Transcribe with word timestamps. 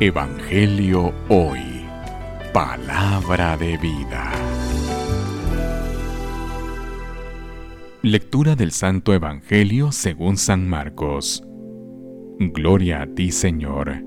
Evangelio 0.00 1.12
Hoy. 1.28 1.60
Palabra 2.52 3.56
de 3.56 3.76
vida. 3.76 4.32
Lectura 8.02 8.56
del 8.56 8.72
Santo 8.72 9.14
Evangelio 9.14 9.92
según 9.92 10.36
San 10.36 10.68
Marcos. 10.68 11.44
Gloria 12.38 13.02
a 13.02 13.06
ti, 13.06 13.30
Señor. 13.30 14.02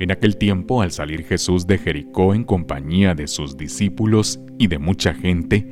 En 0.00 0.10
aquel 0.10 0.36
tiempo, 0.36 0.82
al 0.82 0.90
salir 0.90 1.24
Jesús 1.24 1.66
de 1.66 1.78
Jericó 1.78 2.34
en 2.34 2.42
compañía 2.42 3.14
de 3.14 3.28
sus 3.28 3.56
discípulos 3.56 4.40
y 4.58 4.66
de 4.66 4.78
mucha 4.78 5.14
gente, 5.14 5.64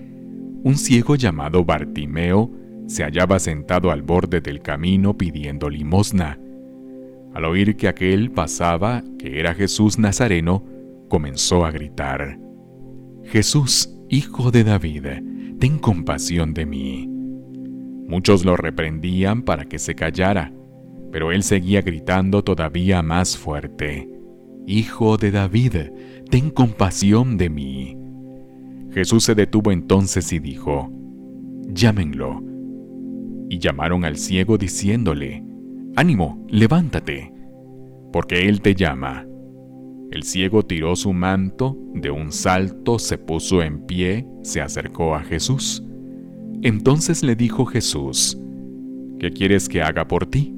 un 0.62 0.76
ciego 0.76 1.16
llamado 1.16 1.64
Bartimeo 1.64 2.52
se 2.86 3.02
hallaba 3.02 3.38
sentado 3.40 3.90
al 3.90 4.02
borde 4.02 4.40
del 4.40 4.60
camino 4.62 5.16
pidiendo 5.16 5.68
limosna. 5.68 6.38
Al 7.34 7.44
oír 7.44 7.76
que 7.76 7.88
aquel 7.88 8.30
pasaba, 8.30 9.02
que 9.18 9.38
era 9.38 9.54
Jesús 9.54 9.98
Nazareno, 9.98 10.64
comenzó 11.08 11.64
a 11.64 11.70
gritar, 11.70 12.38
Jesús, 13.24 13.94
hijo 14.08 14.50
de 14.50 14.64
David, 14.64 15.06
ten 15.58 15.78
compasión 15.78 16.54
de 16.54 16.66
mí. 16.66 17.06
Muchos 18.08 18.44
lo 18.44 18.56
reprendían 18.56 19.42
para 19.42 19.66
que 19.66 19.78
se 19.78 19.94
callara, 19.94 20.52
pero 21.12 21.32
él 21.32 21.42
seguía 21.42 21.82
gritando 21.82 22.42
todavía 22.42 23.02
más 23.02 23.36
fuerte, 23.36 24.08
Hijo 24.66 25.16
de 25.16 25.30
David, 25.30 25.74
ten 26.30 26.50
compasión 26.50 27.36
de 27.36 27.50
mí. 27.50 27.96
Jesús 28.92 29.24
se 29.24 29.34
detuvo 29.34 29.72
entonces 29.72 30.32
y 30.32 30.38
dijo, 30.38 30.92
Llámenlo. 31.66 32.40
Y 33.48 33.58
llamaron 33.58 34.04
al 34.04 34.16
ciego 34.16 34.58
diciéndole, 34.58 35.42
Ánimo, 35.96 36.46
levántate, 36.48 37.32
porque 38.12 38.48
Él 38.48 38.62
te 38.62 38.74
llama. 38.74 39.26
El 40.12 40.22
ciego 40.22 40.64
tiró 40.64 40.94
su 40.94 41.12
manto, 41.12 41.76
de 41.94 42.10
un 42.10 42.30
salto 42.30 42.98
se 42.98 43.18
puso 43.18 43.62
en 43.62 43.86
pie, 43.86 44.26
se 44.42 44.60
acercó 44.60 45.14
a 45.14 45.22
Jesús. 45.22 45.84
Entonces 46.62 47.22
le 47.22 47.34
dijo 47.34 47.66
Jesús, 47.66 48.40
¿qué 49.18 49.30
quieres 49.32 49.68
que 49.68 49.82
haga 49.82 50.06
por 50.06 50.26
ti? 50.26 50.54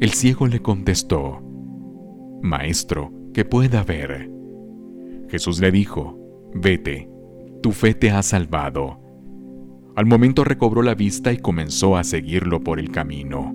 El 0.00 0.10
ciego 0.10 0.46
le 0.46 0.60
contestó, 0.60 1.42
Maestro, 2.42 3.12
que 3.32 3.44
pueda 3.44 3.82
ver. 3.82 4.30
Jesús 5.28 5.60
le 5.60 5.70
dijo, 5.70 6.18
Vete, 6.54 7.08
tu 7.62 7.72
fe 7.72 7.94
te 7.94 8.10
ha 8.10 8.22
salvado. 8.22 8.98
Al 9.96 10.06
momento 10.06 10.44
recobró 10.44 10.82
la 10.82 10.94
vista 10.94 11.32
y 11.32 11.38
comenzó 11.38 11.96
a 11.96 12.04
seguirlo 12.04 12.62
por 12.62 12.78
el 12.78 12.90
camino 12.90 13.54